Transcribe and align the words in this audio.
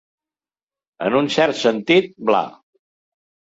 En 1.07 1.17
un 1.19 1.29
cert 1.35 1.59
sentit, 1.65 2.09
bla. 2.31 2.41